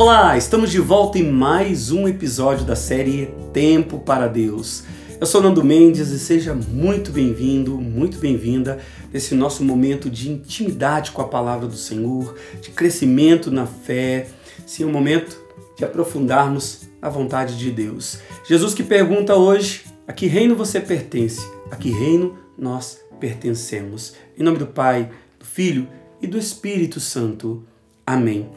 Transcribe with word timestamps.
Olá, 0.00 0.34
estamos 0.34 0.70
de 0.70 0.80
volta 0.80 1.18
em 1.18 1.30
mais 1.30 1.90
um 1.90 2.08
episódio 2.08 2.64
da 2.64 2.74
série 2.74 3.34
Tempo 3.52 3.98
para 3.98 4.28
Deus. 4.28 4.82
Eu 5.20 5.26
sou 5.26 5.42
Nando 5.42 5.62
Mendes 5.62 6.08
e 6.08 6.18
seja 6.18 6.54
muito 6.54 7.12
bem-vindo, 7.12 7.76
muito 7.76 8.16
bem-vinda 8.16 8.78
nesse 9.12 9.34
nosso 9.34 9.62
momento 9.62 10.08
de 10.08 10.30
intimidade 10.30 11.10
com 11.10 11.20
a 11.20 11.28
palavra 11.28 11.66
do 11.66 11.76
Senhor, 11.76 12.34
de 12.62 12.70
crescimento 12.70 13.50
na 13.50 13.66
fé, 13.66 14.26
sim, 14.64 14.86
um 14.86 14.90
momento 14.90 15.38
de 15.76 15.84
aprofundarmos 15.84 16.88
a 17.02 17.10
vontade 17.10 17.58
de 17.58 17.70
Deus. 17.70 18.20
Jesus 18.48 18.72
que 18.72 18.82
pergunta 18.82 19.36
hoje: 19.36 19.84
a 20.08 20.14
que 20.14 20.26
reino 20.26 20.56
você 20.56 20.80
pertence? 20.80 21.46
A 21.70 21.76
que 21.76 21.90
reino 21.90 22.38
nós 22.56 22.98
pertencemos? 23.20 24.14
Em 24.34 24.42
nome 24.42 24.56
do 24.56 24.66
Pai, 24.66 25.10
do 25.38 25.44
Filho 25.44 25.86
e 26.22 26.26
do 26.26 26.38
Espírito 26.38 26.98
Santo. 27.00 27.62
Amém. 28.06 28.48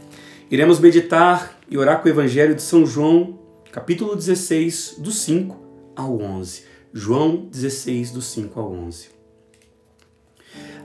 Iremos 0.53 0.79
meditar 0.79 1.57
e 1.67 1.79
orar 1.79 1.99
com 1.99 2.07
o 2.07 2.11
Evangelho 2.11 2.53
de 2.53 2.61
São 2.61 2.85
João, 2.85 3.39
capítulo 3.71 4.15
16, 4.15 4.97
do 4.99 5.09
5 5.09 5.57
ao 5.95 6.21
11. 6.21 6.65
João 6.93 7.47
16, 7.51 8.11
do 8.11 8.21
5 8.21 8.59
ao 8.59 8.71
11. 8.71 9.09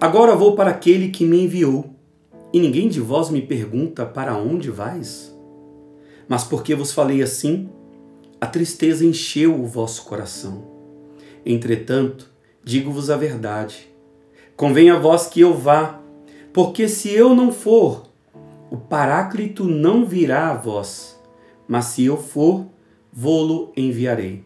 Agora 0.00 0.34
vou 0.34 0.56
para 0.56 0.70
aquele 0.70 1.10
que 1.10 1.26
me 1.26 1.44
enviou, 1.44 1.94
e 2.50 2.58
ninguém 2.58 2.88
de 2.88 2.98
vós 2.98 3.28
me 3.28 3.42
pergunta 3.42 4.06
para 4.06 4.38
onde 4.38 4.70
vais? 4.70 5.36
Mas 6.26 6.44
porque 6.44 6.74
vos 6.74 6.94
falei 6.94 7.20
assim, 7.20 7.68
a 8.40 8.46
tristeza 8.46 9.04
encheu 9.04 9.54
o 9.54 9.66
vosso 9.66 10.06
coração. 10.06 10.64
Entretanto, 11.44 12.32
digo-vos 12.64 13.10
a 13.10 13.18
verdade. 13.18 13.86
Convém 14.56 14.88
a 14.88 14.98
vós 14.98 15.26
que 15.26 15.42
eu 15.42 15.52
vá, 15.52 16.00
porque 16.54 16.88
se 16.88 17.10
eu 17.10 17.34
não 17.34 17.52
for, 17.52 18.07
o 18.70 18.76
Paráclito 18.76 19.64
não 19.64 20.04
virá 20.04 20.50
a 20.50 20.54
vós, 20.54 21.18
mas 21.66 21.86
se 21.86 22.04
eu 22.04 22.16
for, 22.16 22.66
vô-lo 23.12 23.72
enviarei. 23.76 24.44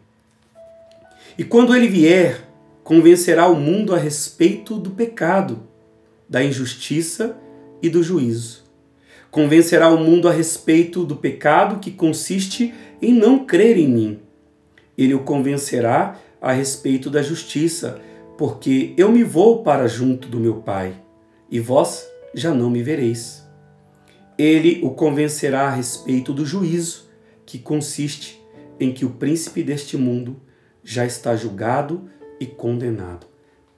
E 1.36 1.42
quando 1.42 1.74
ele 1.74 1.88
vier, 1.88 2.48
convencerá 2.84 3.48
o 3.48 3.56
mundo 3.56 3.94
a 3.94 3.98
respeito 3.98 4.78
do 4.78 4.90
pecado, 4.90 5.60
da 6.28 6.42
injustiça 6.42 7.36
e 7.82 7.88
do 7.88 8.02
juízo. 8.02 8.62
Convencerá 9.30 9.88
o 9.88 9.98
mundo 9.98 10.28
a 10.28 10.32
respeito 10.32 11.04
do 11.04 11.16
pecado 11.16 11.80
que 11.80 11.90
consiste 11.90 12.72
em 13.00 13.12
não 13.12 13.44
crer 13.44 13.76
em 13.76 13.88
mim. 13.88 14.20
Ele 14.96 15.14
o 15.14 15.20
convencerá 15.20 16.16
a 16.40 16.52
respeito 16.52 17.10
da 17.10 17.22
justiça, 17.22 18.00
porque 18.36 18.94
eu 18.96 19.10
me 19.10 19.24
vou 19.24 19.62
para 19.62 19.88
junto 19.88 20.28
do 20.28 20.38
meu 20.38 20.56
Pai, 20.56 20.94
e 21.50 21.58
vós 21.58 22.06
já 22.34 22.52
não 22.52 22.70
me 22.70 22.82
vereis 22.82 23.41
ele 24.38 24.80
o 24.82 24.90
convencerá 24.90 25.68
a 25.68 25.70
respeito 25.70 26.32
do 26.32 26.44
juízo, 26.44 27.08
que 27.44 27.58
consiste 27.58 28.42
em 28.78 28.92
que 28.92 29.04
o 29.04 29.10
príncipe 29.10 29.62
deste 29.62 29.96
mundo 29.96 30.40
já 30.82 31.04
está 31.04 31.36
julgado 31.36 32.08
e 32.40 32.46
condenado. 32.46 33.26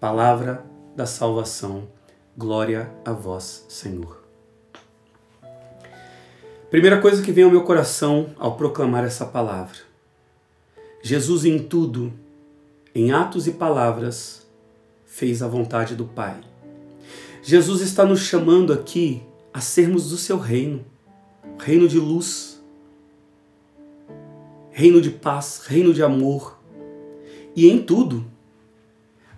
Palavra 0.00 0.64
da 0.96 1.06
salvação. 1.06 1.88
Glória 2.36 2.91
a 3.05 3.12
vós, 3.12 3.64
Senhor. 3.69 4.24
Primeira 6.70 7.00
coisa 7.00 7.22
que 7.22 7.30
vem 7.30 7.44
ao 7.44 7.50
meu 7.50 7.62
coração 7.62 8.30
ao 8.39 8.56
proclamar 8.56 9.05
essa 9.05 9.24
palavra. 9.24 9.78
Jesus 11.02 11.44
em 11.44 11.58
tudo, 11.58 12.12
em 12.94 13.12
atos 13.12 13.46
e 13.46 13.52
palavras, 13.52 14.46
fez 15.05 15.42
a 15.42 15.46
vontade 15.46 15.94
do 15.94 16.06
Pai. 16.06 16.41
Jesus 17.42 17.83
está 17.83 18.05
nos 18.05 18.20
chamando 18.20 18.72
aqui 18.72 19.22
a 19.55 19.60
sermos 19.60 20.10
do 20.10 20.16
seu 20.16 20.36
reino, 20.36 20.84
reino 21.60 21.86
de 21.86 21.97
luz, 21.97 22.60
reino 24.72 25.00
de 25.00 25.11
paz, 25.11 25.62
reino 25.64 25.94
de 25.94 26.02
amor. 26.02 26.58
E 27.55 27.70
em 27.70 27.80
tudo, 27.80 28.24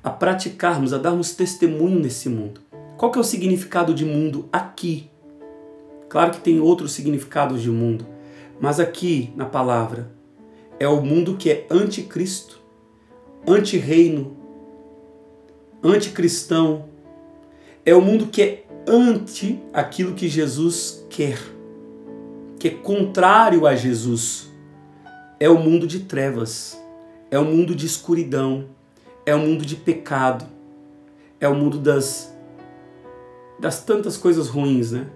a 0.02 0.08
praticarmos, 0.08 0.94
a 0.94 0.98
darmos 0.98 1.34
testemunho 1.34 2.00
nesse 2.00 2.30
mundo. 2.30 2.62
Qual 2.96 3.12
que 3.12 3.18
é 3.18 3.20
o 3.20 3.24
significado 3.24 3.92
de 3.92 4.06
mundo 4.06 4.48
aqui? 4.50 5.10
Claro 6.08 6.30
que 6.30 6.40
tem 6.40 6.60
outros 6.60 6.92
significados 6.92 7.60
de 7.60 7.70
mundo, 7.70 8.06
mas 8.58 8.80
aqui 8.80 9.30
na 9.36 9.44
palavra 9.44 10.10
é 10.80 10.88
o 10.88 11.02
mundo 11.02 11.36
que 11.36 11.50
é 11.50 11.66
anticristo, 11.70 12.58
anti-reino, 13.46 14.34
anticristão. 15.84 16.86
É 17.84 17.94
o 17.94 18.00
mundo 18.00 18.28
que 18.28 18.42
é 18.42 18.65
ante 18.86 19.60
aquilo 19.72 20.14
que 20.14 20.28
Jesus 20.28 21.04
quer, 21.10 21.38
que 22.58 22.68
é 22.68 22.70
contrário 22.70 23.66
a 23.66 23.74
Jesus. 23.74 24.48
É 25.40 25.48
o 25.50 25.58
mundo 25.58 25.86
de 25.86 26.00
trevas, 26.00 26.80
é 27.30 27.38
o 27.38 27.44
mundo 27.44 27.74
de 27.74 27.84
escuridão, 27.84 28.66
é 29.26 29.34
o 29.34 29.38
mundo 29.38 29.66
de 29.66 29.76
pecado, 29.76 30.46
é 31.40 31.48
o 31.48 31.54
mundo 31.54 31.78
das 31.78 32.34
das 33.58 33.82
tantas 33.82 34.18
coisas 34.18 34.48
ruins, 34.48 34.92
né? 34.92 35.06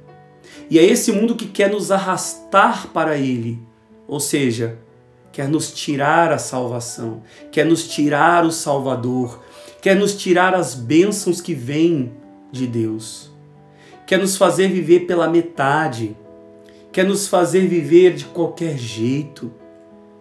E 0.70 0.78
é 0.78 0.82
esse 0.82 1.12
mundo 1.12 1.36
que 1.36 1.46
quer 1.46 1.70
nos 1.70 1.90
arrastar 1.90 2.88
para 2.88 3.18
ele, 3.18 3.60
ou 4.08 4.18
seja, 4.18 4.78
quer 5.30 5.46
nos 5.46 5.70
tirar 5.70 6.32
a 6.32 6.38
salvação, 6.38 7.22
quer 7.52 7.66
nos 7.66 7.86
tirar 7.86 8.46
o 8.46 8.50
Salvador, 8.50 9.42
quer 9.82 9.94
nos 9.94 10.16
tirar 10.16 10.54
as 10.54 10.74
bênçãos 10.74 11.42
que 11.42 11.52
vêm 11.52 12.12
de 12.50 12.66
Deus 12.66 13.30
quer 14.10 14.18
nos 14.18 14.36
fazer 14.36 14.66
viver 14.66 15.06
pela 15.06 15.30
metade, 15.30 16.16
quer 16.90 17.04
nos 17.04 17.28
fazer 17.28 17.68
viver 17.68 18.12
de 18.12 18.24
qualquer 18.24 18.76
jeito, 18.76 19.52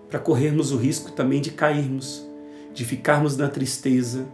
para 0.07 0.19
corrermos 0.19 0.71
o 0.71 0.77
risco 0.77 1.11
também 1.11 1.41
de 1.41 1.49
cairmos, 1.49 2.23
de 2.71 2.85
ficarmos 2.85 3.35
na 3.35 3.47
tristeza, 3.47 4.27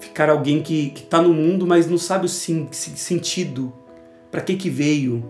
ficar 0.00 0.30
alguém 0.30 0.62
que 0.62 0.90
está 0.96 1.20
no 1.20 1.34
mundo, 1.34 1.66
mas 1.66 1.86
não 1.86 1.98
sabe 1.98 2.24
o 2.24 2.30
sim, 2.30 2.66
sentido, 2.72 3.70
para 4.30 4.40
que, 4.40 4.56
que 4.56 4.70
veio, 4.70 5.22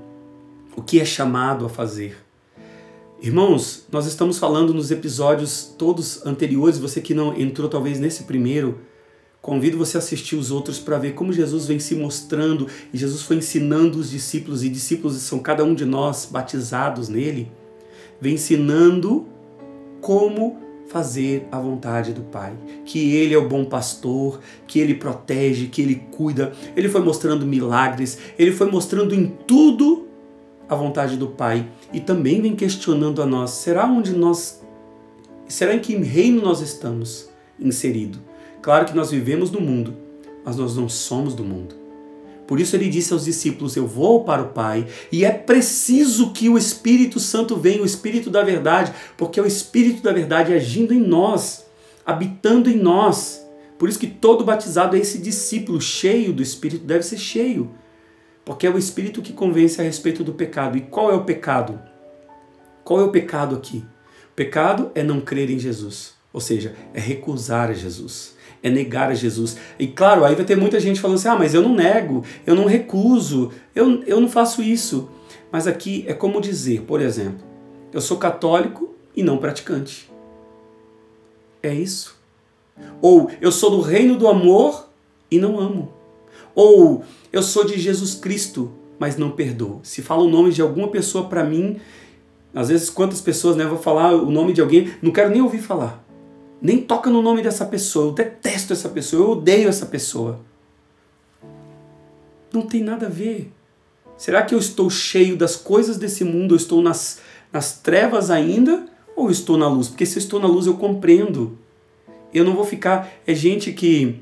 o 0.76 0.82
que 0.82 1.00
é 1.00 1.04
chamado 1.04 1.66
a 1.66 1.68
fazer. 1.68 2.16
Irmãos, 3.20 3.88
nós 3.90 4.06
estamos 4.06 4.38
falando 4.38 4.72
nos 4.72 4.92
episódios 4.92 5.74
todos 5.76 6.24
anteriores, 6.24 6.78
você 6.78 7.00
que 7.00 7.12
não 7.12 7.36
entrou 7.36 7.68
talvez 7.68 7.98
nesse 7.98 8.22
primeiro, 8.22 8.78
Convido 9.40 9.78
você 9.78 9.96
a 9.96 10.00
assistir 10.00 10.34
os 10.34 10.50
outros 10.50 10.78
para 10.78 10.98
ver 10.98 11.14
como 11.14 11.32
Jesus 11.32 11.66
vem 11.66 11.78
se 11.78 11.94
mostrando 11.94 12.66
e 12.92 12.98
Jesus 12.98 13.22
foi 13.22 13.36
ensinando 13.36 13.98
os 13.98 14.10
discípulos, 14.10 14.64
e 14.64 14.68
discípulos 14.68 15.16
são 15.18 15.38
cada 15.38 15.62
um 15.64 15.74
de 15.74 15.84
nós 15.84 16.28
batizados 16.30 17.08
nele, 17.08 17.50
vem 18.20 18.34
ensinando 18.34 19.26
como 20.00 20.58
fazer 20.88 21.46
a 21.50 21.58
vontade 21.58 22.12
do 22.12 22.22
Pai, 22.22 22.56
que 22.84 23.14
Ele 23.14 23.34
é 23.34 23.38
o 23.38 23.48
bom 23.48 23.64
pastor, 23.64 24.40
que 24.66 24.78
Ele 24.78 24.94
protege, 24.94 25.66
que 25.66 25.82
Ele 25.82 25.96
cuida. 26.12 26.52
Ele 26.76 26.88
foi 26.88 27.00
mostrando 27.02 27.46
milagres, 27.46 28.18
Ele 28.38 28.52
foi 28.52 28.70
mostrando 28.70 29.14
em 29.14 29.26
tudo 29.46 30.06
a 30.68 30.74
vontade 30.74 31.16
do 31.16 31.28
Pai 31.28 31.68
e 31.92 32.00
também 32.00 32.40
vem 32.40 32.56
questionando 32.56 33.22
a 33.22 33.26
nós: 33.26 33.50
será 33.50 33.86
onde 33.86 34.12
nós, 34.12 34.62
será 35.48 35.74
em 35.74 35.80
que 35.80 35.96
reino 35.96 36.42
nós 36.42 36.60
estamos 36.60 37.28
inserido? 37.58 38.18
Claro 38.66 38.84
que 38.84 38.96
nós 38.96 39.12
vivemos 39.12 39.52
no 39.52 39.60
mundo, 39.60 39.94
mas 40.44 40.56
nós 40.56 40.76
não 40.76 40.88
somos 40.88 41.34
do 41.34 41.44
mundo. 41.44 41.76
Por 42.48 42.58
isso 42.58 42.74
ele 42.74 42.88
disse 42.88 43.12
aos 43.12 43.24
discípulos: 43.24 43.76
Eu 43.76 43.86
vou 43.86 44.24
para 44.24 44.42
o 44.42 44.48
Pai, 44.48 44.88
e 45.12 45.24
é 45.24 45.30
preciso 45.30 46.32
que 46.32 46.48
o 46.48 46.58
Espírito 46.58 47.20
Santo 47.20 47.54
venha, 47.54 47.80
o 47.80 47.86
Espírito 47.86 48.28
da 48.28 48.42
verdade, 48.42 48.92
porque 49.16 49.38
é 49.38 49.42
o 49.44 49.46
Espírito 49.46 50.02
da 50.02 50.12
verdade 50.12 50.52
agindo 50.52 50.92
em 50.92 50.98
nós, 50.98 51.64
habitando 52.04 52.68
em 52.68 52.76
nós. 52.76 53.40
Por 53.78 53.88
isso 53.88 54.00
que 54.00 54.08
todo 54.08 54.44
batizado 54.44 54.96
é 54.96 54.98
esse 54.98 55.18
discípulo 55.18 55.80
cheio 55.80 56.32
do 56.32 56.42
Espírito, 56.42 56.84
deve 56.84 57.04
ser 57.04 57.18
cheio, 57.18 57.70
porque 58.44 58.66
é 58.66 58.70
o 58.70 58.76
Espírito 58.76 59.22
que 59.22 59.32
convence 59.32 59.80
a 59.80 59.84
respeito 59.84 60.24
do 60.24 60.34
pecado. 60.34 60.76
E 60.76 60.80
qual 60.80 61.12
é 61.12 61.14
o 61.14 61.22
pecado? 61.22 61.80
Qual 62.82 63.00
é 63.00 63.04
o 63.04 63.12
pecado 63.12 63.54
aqui? 63.54 63.84
O 64.32 64.34
pecado 64.34 64.90
é 64.92 65.04
não 65.04 65.20
crer 65.20 65.50
em 65.50 65.58
Jesus, 65.60 66.15
ou 66.36 66.40
seja, 66.42 66.76
é 66.92 67.00
recusar 67.00 67.70
a 67.70 67.72
Jesus 67.72 68.36
é 68.62 68.70
negar 68.70 69.10
a 69.10 69.14
Jesus. 69.14 69.56
E 69.78 69.86
claro, 69.86 70.24
aí 70.24 70.34
vai 70.34 70.44
ter 70.44 70.56
muita 70.56 70.80
gente 70.80 71.00
falando 71.00 71.18
assim: 71.18 71.28
ah, 71.28 71.36
mas 71.36 71.54
eu 71.54 71.62
não 71.62 71.74
nego, 71.74 72.24
eu 72.44 72.54
não 72.54 72.64
recuso, 72.64 73.52
eu, 73.74 74.02
eu 74.04 74.20
não 74.20 74.28
faço 74.28 74.60
isso. 74.60 75.08
Mas 75.52 75.66
aqui 75.66 76.04
é 76.08 76.12
como 76.12 76.40
dizer, 76.40 76.82
por 76.82 77.00
exemplo, 77.00 77.46
eu 77.92 78.00
sou 78.00 78.16
católico 78.16 78.94
e 79.14 79.22
não 79.22 79.38
praticante. 79.38 80.10
É 81.62 81.72
isso. 81.72 82.16
Ou 83.00 83.30
eu 83.40 83.52
sou 83.52 83.70
do 83.70 83.80
reino 83.80 84.16
do 84.16 84.26
amor 84.26 84.88
e 85.30 85.38
não 85.38 85.60
amo. 85.60 85.92
Ou 86.54 87.04
eu 87.32 87.42
sou 87.42 87.64
de 87.64 87.78
Jesus 87.78 88.14
Cristo, 88.14 88.72
mas 88.98 89.16
não 89.16 89.30
perdoo. 89.30 89.80
Se 89.82 90.02
fala 90.02 90.22
o 90.22 90.28
nome 90.28 90.52
de 90.52 90.60
alguma 90.60 90.88
pessoa 90.88 91.28
para 91.28 91.44
mim, 91.44 91.78
às 92.52 92.68
vezes 92.68 92.90
quantas 92.90 93.20
pessoas, 93.20 93.56
né, 93.56 93.64
vou 93.64 93.78
falar 93.78 94.14
o 94.14 94.30
nome 94.30 94.52
de 94.52 94.60
alguém, 94.60 94.92
não 95.00 95.12
quero 95.12 95.30
nem 95.30 95.40
ouvir 95.40 95.58
falar. 95.58 96.05
Nem 96.60 96.80
toca 96.80 97.10
no 97.10 97.22
nome 97.22 97.42
dessa 97.42 97.64
pessoa. 97.64 98.06
Eu 98.06 98.12
detesto 98.12 98.72
essa 98.72 98.88
pessoa. 98.88 99.22
Eu 99.22 99.30
odeio 99.32 99.68
essa 99.68 99.86
pessoa. 99.86 100.40
Não 102.52 102.62
tem 102.62 102.82
nada 102.82 103.06
a 103.06 103.10
ver. 103.10 103.52
Será 104.16 104.42
que 104.42 104.54
eu 104.54 104.58
estou 104.58 104.88
cheio 104.88 105.36
das 105.36 105.56
coisas 105.56 105.98
desse 105.98 106.24
mundo? 106.24 106.54
Eu 106.54 106.56
estou 106.56 106.80
nas, 106.80 107.20
nas 107.52 107.78
trevas 107.78 108.30
ainda? 108.30 108.86
Ou 109.14 109.30
estou 109.30 109.56
na 109.56 109.68
luz? 109.68 109.88
Porque 109.88 110.06
se 110.06 110.16
eu 110.16 110.20
estou 110.20 110.40
na 110.40 110.46
luz, 110.46 110.66
eu 110.66 110.74
compreendo. 110.74 111.58
Eu 112.32 112.44
não 112.44 112.54
vou 112.54 112.64
ficar. 112.64 113.10
É 113.26 113.34
gente 113.34 113.72
que 113.72 114.20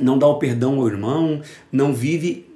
não 0.00 0.18
dá 0.18 0.26
o 0.26 0.38
perdão 0.38 0.80
ao 0.80 0.88
irmão, 0.88 1.40
não 1.70 1.92
vive, 1.92 2.46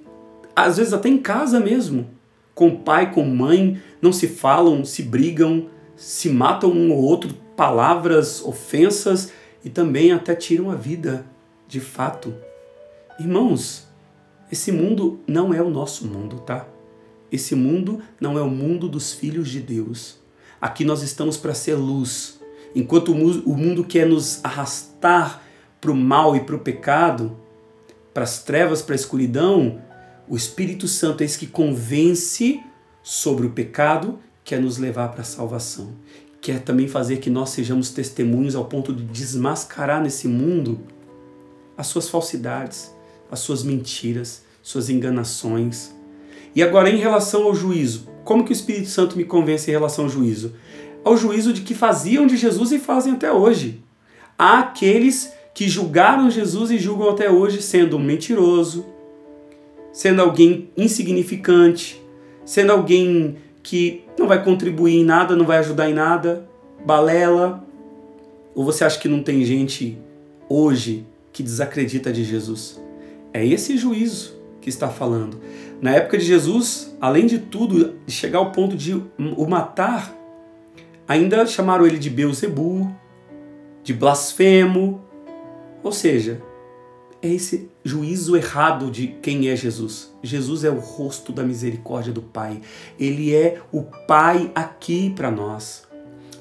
às 0.54 0.76
vezes 0.76 0.92
até 0.92 1.08
em 1.08 1.18
casa 1.18 1.58
mesmo, 1.60 2.08
com 2.54 2.76
pai, 2.76 3.12
com 3.12 3.24
mãe, 3.24 3.80
não 4.00 4.12
se 4.12 4.28
falam, 4.28 4.84
se 4.84 5.02
brigam, 5.02 5.66
se 5.96 6.28
matam 6.28 6.70
um 6.70 6.92
ou 6.92 7.02
outro, 7.02 7.34
palavras, 7.56 8.42
ofensas 8.42 9.32
e 9.64 9.70
também 9.70 10.12
até 10.12 10.34
tiram 10.34 10.70
a 10.70 10.74
vida, 10.74 11.24
de 11.68 11.80
fato. 11.80 12.34
Irmãos, 13.18 13.86
esse 14.50 14.72
mundo 14.72 15.20
não 15.26 15.52
é 15.54 15.62
o 15.62 15.70
nosso 15.70 16.06
mundo, 16.06 16.40
tá? 16.40 16.66
Esse 17.30 17.54
mundo 17.54 18.00
não 18.20 18.38
é 18.38 18.42
o 18.42 18.50
mundo 18.50 18.88
dos 18.88 19.12
filhos 19.12 19.48
de 19.48 19.60
Deus. 19.60 20.18
Aqui 20.60 20.84
nós 20.84 21.02
estamos 21.02 21.36
para 21.36 21.54
ser 21.54 21.74
luz. 21.74 22.40
Enquanto 22.74 23.12
o 23.12 23.56
mundo 23.56 23.84
quer 23.84 24.06
nos 24.06 24.44
arrastar 24.44 25.42
para 25.80 25.90
o 25.90 25.96
mal 25.96 26.36
e 26.36 26.40
para 26.40 26.56
o 26.56 26.60
pecado, 26.60 27.36
para 28.12 28.24
as 28.24 28.42
trevas, 28.42 28.82
para 28.82 28.94
a 28.94 28.96
escuridão, 28.96 29.80
o 30.28 30.36
Espírito 30.36 30.86
Santo 30.86 31.22
é 31.22 31.24
esse 31.24 31.38
que 31.38 31.46
convence 31.46 32.62
sobre 33.02 33.46
o 33.46 33.50
pecado, 33.50 34.18
quer 34.44 34.60
nos 34.60 34.78
levar 34.78 35.08
para 35.08 35.22
a 35.22 35.24
salvação. 35.24 35.92
Quer 36.42 36.60
também 36.60 36.88
fazer 36.88 37.18
que 37.18 37.30
nós 37.30 37.50
sejamos 37.50 37.90
testemunhos 37.90 38.56
ao 38.56 38.64
ponto 38.64 38.92
de 38.92 39.04
desmascarar 39.04 40.02
nesse 40.02 40.26
mundo 40.26 40.80
as 41.78 41.86
suas 41.86 42.08
falsidades, 42.08 42.92
as 43.30 43.38
suas 43.38 43.62
mentiras, 43.62 44.42
suas 44.60 44.90
enganações. 44.90 45.94
E 46.52 46.60
agora, 46.60 46.90
em 46.90 46.96
relação 46.96 47.44
ao 47.44 47.54
juízo, 47.54 48.08
como 48.24 48.44
que 48.44 48.50
o 48.50 48.52
Espírito 48.52 48.88
Santo 48.88 49.16
me 49.16 49.24
convence 49.24 49.70
em 49.70 49.72
relação 49.72 50.06
ao 50.06 50.10
juízo? 50.10 50.52
Ao 51.04 51.16
juízo 51.16 51.52
de 51.52 51.60
que 51.60 51.76
faziam 51.76 52.26
de 52.26 52.36
Jesus 52.36 52.72
e 52.72 52.78
fazem 52.80 53.12
até 53.12 53.32
hoje. 53.32 53.80
Há 54.36 54.58
aqueles 54.58 55.32
que 55.54 55.68
julgaram 55.68 56.28
Jesus 56.28 56.72
e 56.72 56.78
julgam 56.78 57.08
até 57.08 57.30
hoje 57.30 57.62
sendo 57.62 57.96
um 57.96 58.02
mentiroso, 58.02 58.84
sendo 59.92 60.20
alguém 60.20 60.70
insignificante, 60.76 62.02
sendo 62.44 62.72
alguém 62.72 63.36
que 63.62 64.02
não 64.22 64.28
vai 64.28 64.42
contribuir 64.42 65.00
em 65.00 65.04
nada, 65.04 65.34
não 65.34 65.44
vai 65.44 65.58
ajudar 65.58 65.90
em 65.90 65.94
nada, 65.94 66.48
balela. 66.86 67.64
Ou 68.54 68.64
você 68.64 68.84
acha 68.84 68.98
que 68.98 69.08
não 69.08 69.20
tem 69.20 69.44
gente 69.44 69.98
hoje 70.48 71.04
que 71.32 71.42
desacredita 71.42 72.12
de 72.12 72.22
Jesus? 72.22 72.80
É 73.32 73.44
esse 73.44 73.76
juízo 73.76 74.34
que 74.60 74.68
está 74.68 74.88
falando. 74.88 75.40
Na 75.80 75.90
época 75.90 76.16
de 76.16 76.24
Jesus, 76.24 76.96
além 77.00 77.26
de 77.26 77.40
tudo, 77.40 77.96
chegar 78.06 78.38
ao 78.38 78.52
ponto 78.52 78.76
de 78.76 78.94
o 78.94 79.46
matar, 79.48 80.14
ainda 81.08 81.44
chamaram 81.44 81.84
ele 81.84 81.98
de 81.98 82.08
Beuzebu, 82.08 82.94
de 83.82 83.92
blasfemo. 83.92 85.02
Ou 85.82 85.90
seja, 85.90 86.40
é 87.22 87.28
esse 87.28 87.70
juízo 87.84 88.36
errado 88.36 88.90
de 88.90 89.06
quem 89.22 89.48
é 89.48 89.54
Jesus. 89.54 90.12
Jesus 90.22 90.64
é 90.64 90.70
o 90.70 90.80
rosto 90.80 91.32
da 91.32 91.44
misericórdia 91.44 92.12
do 92.12 92.20
Pai. 92.20 92.60
Ele 92.98 93.32
é 93.32 93.62
o 93.70 93.82
Pai 93.82 94.50
aqui 94.54 95.10
para 95.10 95.30
nós. 95.30 95.84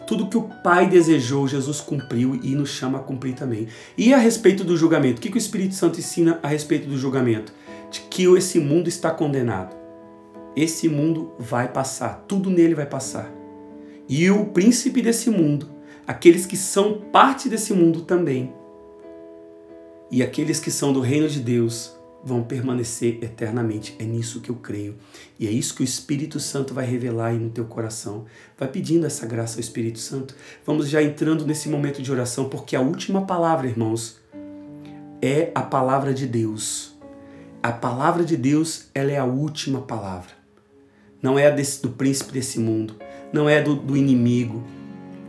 Tudo 0.08 0.28
que 0.28 0.38
o 0.38 0.50
Pai 0.64 0.90
desejou, 0.90 1.48
Jesus 1.48 1.80
cumpriu 1.80 2.40
e 2.42 2.56
nos 2.56 2.70
chama 2.70 2.98
a 2.98 3.04
cumprir 3.04 3.36
também. 3.36 3.68
E 3.96 4.12
a 4.12 4.18
respeito 4.18 4.64
do 4.64 4.76
julgamento, 4.76 5.20
o 5.20 5.22
que, 5.22 5.30
o 5.30 5.38
Espírito 5.38 5.76
Santo 5.76 6.00
ensina 6.00 6.40
a 6.42 6.48
respeito 6.48 6.90
do 6.90 6.98
julgamento? 6.98 7.54
De 7.92 8.02
que 8.02 8.26
esse 8.36 8.60
mundo 8.60 8.90
está 8.90 9.12
condenado. 9.12 9.76
Esse 10.56 10.90
mundo 10.90 11.32
vai 11.38 11.68
passar, 11.68 12.26
tudo 12.28 12.50
nele 12.50 12.74
vai 12.74 12.88
passar. 12.88 13.32
E 14.10 14.30
o 14.32 14.46
príncipe 14.48 15.02
desse 15.02 15.30
mundo, 15.30 15.70
aqueles 16.06 16.46
que 16.46 16.58
são 16.58 17.00
parte 17.12 17.48
desse 17.48 17.72
mundo 17.72 18.02
também, 18.02 18.52
e 20.12 20.22
aqueles 20.22 20.60
que 20.60 20.70
são 20.70 20.92
do 20.92 21.00
reino 21.00 21.30
de 21.30 21.40
Deus 21.40 21.96
vão 22.24 22.44
permanecer 22.44 23.18
eternamente. 23.24 23.96
É 23.98 24.04
nisso 24.04 24.42
que 24.42 24.50
eu 24.50 24.56
creio. 24.56 24.96
E 25.40 25.48
é 25.48 25.52
isso 25.52 25.74
que 25.74 25.82
o 25.82 25.84
Espírito 25.84 26.40
Santo 26.40 26.74
vai 26.74 26.86
revelar 26.86 27.28
aí 27.28 27.40
no 27.40 27.50
teu 27.50 27.66
coração. 27.66 28.26
Vai 28.58 28.68
pedindo 28.68 29.06
essa 29.06 29.26
graça 29.26 29.56
ao 29.56 29.62
Espírito 29.62 30.00
Santo. 30.00 30.36
Vamos 30.66 30.90
já 30.90 31.02
entrando 31.02 31.46
nesse 31.46 31.70
momento 31.70 32.02
de 32.02 32.12
oração, 32.12 32.50
porque 32.50 32.76
a 32.76 32.82
última 32.82 33.26
palavra, 33.26 33.68
irmãos, 33.68 34.20
é 35.22 35.52
a 35.56 35.62
palavra 35.62 36.14
de 36.14 36.28
Deus. 36.28 36.94
A 37.64 37.72
palavra 37.72 38.24
de 38.24 38.36
Deus, 38.36 38.88
ela 38.94 39.12
é 39.12 39.18
a 39.18 39.26
última 39.26 39.82
palavra. 39.82 40.32
Não 41.22 41.38
é 41.38 41.48
a 41.48 41.52
desse, 41.52 41.82
do 41.82 41.90
príncipe 41.90 42.34
desse 42.34 42.60
mundo, 42.60 42.96
não 43.32 43.48
é 43.48 43.62
do, 43.62 43.76
do 43.76 43.96
inimigo, 43.96 44.64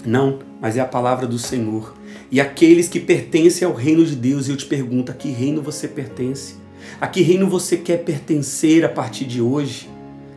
não, 0.06 0.38
mas 0.58 0.76
é 0.78 0.80
a 0.80 0.86
palavra 0.86 1.26
do 1.26 1.38
Senhor. 1.38 1.94
E 2.30 2.40
aqueles 2.40 2.88
que 2.88 2.98
pertencem 2.98 3.66
ao 3.66 3.74
reino 3.74 4.04
de 4.04 4.16
Deus, 4.16 4.48
eu 4.48 4.56
te 4.56 4.66
pergunto, 4.66 5.12
a 5.12 5.14
que 5.14 5.30
reino 5.30 5.60
você 5.60 5.86
pertence? 5.86 6.54
A 7.00 7.06
que 7.06 7.20
reino 7.20 7.48
você 7.48 7.76
quer 7.76 7.98
pertencer 7.98 8.84
a 8.84 8.88
partir 8.88 9.24
de 9.24 9.40
hoje? 9.40 9.88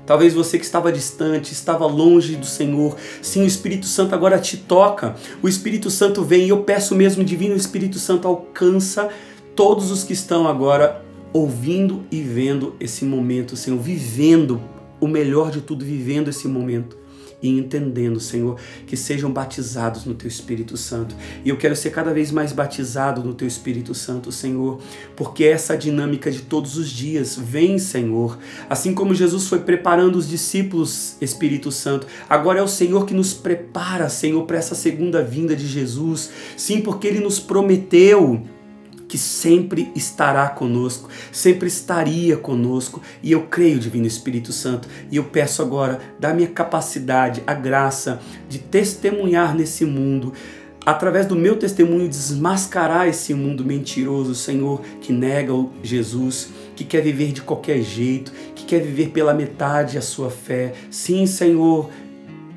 Talvez 0.06 0.34
você 0.34 0.60
que 0.60 0.66
estava 0.66 0.92
distante, 0.92 1.52
estava 1.52 1.86
longe 1.86 2.36
do 2.36 2.46
Senhor. 2.46 2.96
Sim, 3.22 3.44
o 3.44 3.48
Espírito 3.48 3.88
Santo 3.88 4.14
agora 4.14 4.38
te 4.38 4.58
toca. 4.58 5.16
O 5.42 5.48
Espírito 5.48 5.90
Santo 5.90 6.24
vem 6.24 6.46
e 6.46 6.50
eu 6.50 6.64
peço 6.64 6.94
mesmo, 6.94 7.24
Divino 7.24 7.56
Espírito 7.56 7.98
Santo, 7.98 8.28
alcança 8.28 9.10
todos 9.56 9.90
os 9.90 10.04
que 10.04 10.14
estão 10.14 10.48
agora 10.48 11.04
ouvindo 11.34 12.04
e 12.12 12.22
vendo 12.22 12.76
esse 12.80 13.04
momento, 13.04 13.56
Senhor, 13.56 13.80
vivendo 13.80 14.62
o 15.00 15.08
melhor 15.08 15.50
de 15.50 15.62
tudo, 15.62 15.84
vivendo 15.84 16.30
esse 16.30 16.48
momento 16.48 17.05
e 17.46 17.60
entendendo, 17.60 18.20
Senhor, 18.20 18.58
que 18.88 18.98
sejam 18.98 19.32
batizados 19.32 20.06
no 20.06 20.16
Teu 20.16 20.28
Espírito 20.28 20.76
Santo. 20.76 21.16
E 21.44 21.50
eu 21.50 21.58
quero 21.58 21.76
ser 21.76 21.92
cada 21.92 22.14
vez 22.14 22.32
mais 22.32 22.52
batizado 22.52 23.24
no 23.24 23.34
Teu 23.34 23.48
Espírito 23.48 23.94
Santo, 23.94 24.32
Senhor, 24.32 24.80
porque 25.16 25.44
essa 25.44 25.78
dinâmica 25.78 26.32
de 26.32 26.42
todos 26.42 26.76
os 26.78 26.90
dias 26.90 27.38
vem, 27.38 27.78
Senhor. 27.78 28.38
Assim 28.70 28.94
como 28.94 29.14
Jesus 29.14 29.48
foi 29.48 29.60
preparando 29.60 30.16
os 30.16 30.28
discípulos, 30.28 31.18
Espírito 31.22 31.72
Santo, 31.72 32.08
agora 32.28 32.60
é 32.60 32.64
o 32.64 32.68
Senhor 32.68 33.06
que 33.06 33.14
nos 33.14 33.34
prepara, 33.34 34.10
Senhor, 34.10 34.44
para 34.46 34.58
essa 34.58 34.74
segunda 34.74 35.22
vinda 35.22 35.56
de 35.56 35.68
Jesus. 35.68 36.32
Sim, 36.58 36.82
porque 36.82 37.08
Ele 37.08 37.20
nos 37.20 37.40
prometeu 37.40 38.44
que 39.08 39.18
sempre 39.18 39.92
estará 39.96 40.50
conosco, 40.50 41.10
sempre 41.32 41.68
estaria 41.68 42.38
conosco, 42.38 43.02
e 43.22 43.32
eu 43.32 43.44
creio, 43.44 43.80
Divino 43.80 44.06
Espírito 44.06 44.52
Santo, 44.52 44.88
e 45.12 45.18
eu 45.18 45.24
peço 45.26 45.62
agora, 45.62 46.00
da 46.20 46.34
minha 46.34 46.48
capacidade, 46.48 47.44
a 47.46 47.54
graça 47.54 48.20
de 48.50 48.60
testemunhar 48.60 49.56
nesse 49.56 49.86
mundo, 49.86 50.34
através 50.86 51.26
do 51.26 51.36
meu 51.36 51.56
testemunho, 51.56 52.08
desmascarar 52.08 53.08
esse 53.08 53.34
mundo 53.34 53.66
mentiroso, 53.66 54.36
Senhor, 54.36 54.82
que 55.02 55.12
nega 55.12 55.54
o 55.54 55.72
Jesus, 55.84 56.50
que 56.76 56.84
quer 56.84 57.02
viver 57.02 57.32
de 57.32 57.42
qualquer 57.42 57.82
jeito, 57.82 58.32
que 58.54 58.66
quer 58.66 58.82
viver 58.82 59.10
pela 59.10 59.34
metade 59.34 59.98
a 59.98 60.02
sua 60.02 60.30
fé. 60.30 60.74
Sim, 60.92 61.26
Senhor, 61.26 61.90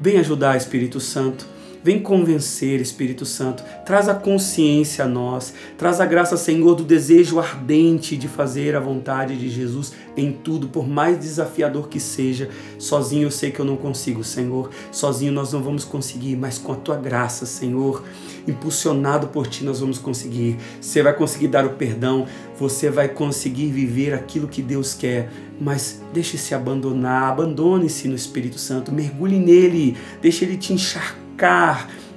vem 0.00 0.18
ajudar, 0.18 0.56
Espírito 0.56 1.00
Santo 1.00 1.57
Vem 1.82 2.00
convencer, 2.00 2.80
Espírito 2.80 3.24
Santo. 3.24 3.62
Traz 3.86 4.08
a 4.08 4.14
consciência 4.14 5.04
a 5.04 5.08
nós. 5.08 5.54
Traz 5.76 6.00
a 6.00 6.06
graça, 6.06 6.36
Senhor, 6.36 6.74
do 6.74 6.82
desejo 6.82 7.38
ardente 7.38 8.16
de 8.16 8.26
fazer 8.26 8.74
a 8.74 8.80
vontade 8.80 9.36
de 9.36 9.48
Jesus 9.48 9.92
em 10.16 10.32
tudo, 10.32 10.68
por 10.68 10.88
mais 10.88 11.18
desafiador 11.18 11.88
que 11.88 12.00
seja. 12.00 12.50
Sozinho 12.78 13.26
eu 13.26 13.30
sei 13.30 13.52
que 13.52 13.60
eu 13.60 13.64
não 13.64 13.76
consigo, 13.76 14.24
Senhor. 14.24 14.70
Sozinho 14.90 15.32
nós 15.32 15.52
não 15.52 15.62
vamos 15.62 15.84
conseguir, 15.84 16.34
mas 16.34 16.58
com 16.58 16.72
a 16.72 16.76
tua 16.76 16.96
graça, 16.96 17.46
Senhor, 17.46 18.02
impulsionado 18.46 19.28
por 19.28 19.46
ti, 19.46 19.62
nós 19.62 19.78
vamos 19.78 19.98
conseguir. 19.98 20.56
Você 20.80 21.00
vai 21.00 21.14
conseguir 21.14 21.48
dar 21.48 21.64
o 21.64 21.70
perdão, 21.70 22.26
você 22.58 22.90
vai 22.90 23.08
conseguir 23.08 23.70
viver 23.70 24.12
aquilo 24.14 24.48
que 24.48 24.62
Deus 24.62 24.94
quer. 24.94 25.30
Mas 25.60 26.02
deixe-se 26.12 26.54
abandonar, 26.54 27.30
abandone-se 27.30 28.08
no 28.08 28.16
Espírito 28.16 28.58
Santo, 28.58 28.92
mergulhe 28.92 29.38
nele, 29.38 29.96
deixe 30.20 30.44
ele 30.44 30.56
te 30.56 30.72
encharcar 30.72 31.27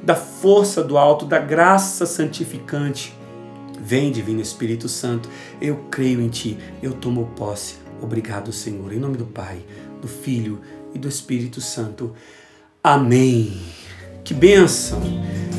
da 0.03 0.15
força 0.15 0.83
do 0.83 0.97
alto, 0.97 1.25
da 1.25 1.39
graça 1.39 2.05
santificante. 2.05 3.13
Vem, 3.79 4.11
Divino 4.11 4.41
Espírito 4.41 4.87
Santo, 4.89 5.29
eu 5.61 5.85
creio 5.89 6.21
em 6.21 6.29
Ti, 6.29 6.57
eu 6.81 6.93
tomo 6.93 7.31
posse. 7.35 7.75
Obrigado, 8.01 8.51
Senhor, 8.51 8.91
em 8.93 8.99
nome 8.99 9.17
do 9.17 9.25
Pai, 9.25 9.59
do 10.01 10.07
Filho 10.07 10.59
e 10.93 10.99
do 10.99 11.07
Espírito 11.07 11.61
Santo. 11.61 12.13
Amém. 12.83 13.61
Que 14.23 14.33
bênção, 14.33 15.01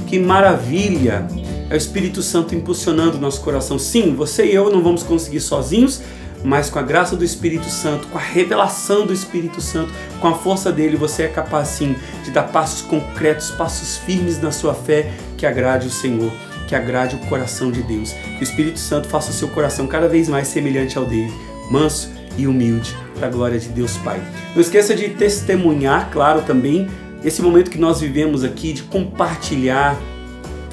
que 0.08 0.18
maravilha. 0.18 1.26
É 1.70 1.74
o 1.74 1.76
Espírito 1.76 2.20
Santo 2.20 2.54
impulsionando 2.54 3.18
nosso 3.18 3.40
coração. 3.40 3.78
Sim, 3.78 4.14
você 4.14 4.44
e 4.46 4.54
eu 4.54 4.70
não 4.70 4.82
vamos 4.82 5.02
conseguir 5.02 5.40
sozinhos, 5.40 6.02
mas 6.44 6.68
com 6.68 6.78
a 6.78 6.82
graça 6.82 7.16
do 7.16 7.24
Espírito 7.24 7.68
Santo, 7.68 8.08
com 8.08 8.18
a 8.18 8.20
revelação 8.20 9.06
do 9.06 9.12
Espírito 9.12 9.60
Santo, 9.60 9.92
com 10.20 10.28
a 10.28 10.34
força 10.34 10.72
dele, 10.72 10.96
você 10.96 11.24
é 11.24 11.28
capaz 11.28 11.68
sim 11.68 11.94
de 12.24 12.30
dar 12.30 12.44
passos 12.44 12.82
concretos, 12.82 13.50
passos 13.50 13.96
firmes 13.98 14.40
na 14.40 14.50
sua 14.50 14.74
fé 14.74 15.12
que 15.36 15.46
agrade 15.46 15.86
o 15.86 15.90
Senhor, 15.90 16.32
que 16.66 16.74
agrade 16.74 17.16
o 17.16 17.18
coração 17.28 17.70
de 17.70 17.82
Deus. 17.82 18.12
Que 18.12 18.40
o 18.40 18.42
Espírito 18.42 18.78
Santo 18.78 19.08
faça 19.08 19.30
o 19.30 19.34
seu 19.34 19.48
coração 19.48 19.86
cada 19.86 20.08
vez 20.08 20.28
mais 20.28 20.48
semelhante 20.48 20.98
ao 20.98 21.04
dele, 21.04 21.32
manso 21.70 22.10
e 22.36 22.46
humilde. 22.46 22.96
para 23.14 23.28
a 23.28 23.30
glória 23.30 23.58
de 23.58 23.68
Deus 23.68 23.96
Pai. 23.98 24.20
Não 24.52 24.60
esqueça 24.60 24.96
de 24.96 25.10
testemunhar, 25.10 26.10
claro, 26.10 26.42
também 26.42 26.88
esse 27.24 27.40
momento 27.40 27.70
que 27.70 27.78
nós 27.78 28.00
vivemos 28.00 28.42
aqui, 28.42 28.72
de 28.72 28.82
compartilhar, 28.82 29.96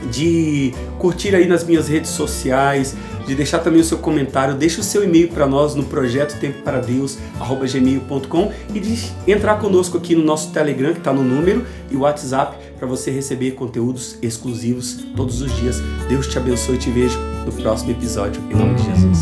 de 0.09 0.73
curtir 0.97 1.35
aí 1.35 1.47
nas 1.47 1.63
minhas 1.63 1.87
redes 1.87 2.09
sociais, 2.11 2.95
de 3.29 3.35
deixar 3.35 3.59
também 3.59 3.79
o 3.79 3.83
seu 3.83 3.99
comentário, 3.99 4.55
deixa 4.55 4.81
o 4.81 4.83
seu 4.83 5.03
e-mail 5.03 5.29
para 5.29 5.45
nós 5.45 5.75
no 5.75 5.83
projeto 5.83 6.39
tempo 6.39 6.63
para 6.63 6.79
Deus 6.79 7.19
gmail.com 7.39 8.51
e 8.73 8.79
de 8.79 9.11
entrar 9.27 9.59
conosco 9.59 9.97
aqui 9.97 10.15
no 10.15 10.23
nosso 10.23 10.51
Telegram 10.51 10.93
que 10.93 10.97
está 10.97 11.13
no 11.13 11.23
número 11.23 11.63
e 11.91 11.95
o 11.95 11.99
WhatsApp 11.99 12.57
para 12.77 12.87
você 12.87 13.11
receber 13.11 13.51
conteúdos 13.51 14.17
exclusivos 14.19 15.05
todos 15.15 15.41
os 15.41 15.55
dias. 15.57 15.79
Deus 16.07 16.27
te 16.27 16.39
abençoe 16.39 16.75
e 16.75 16.79
te 16.79 16.89
vejo 16.89 17.19
no 17.45 17.51
próximo 17.51 17.91
episódio 17.91 18.41
em 18.49 18.55
nome 18.55 18.73
de 18.73 18.85
Jesus. 18.85 19.19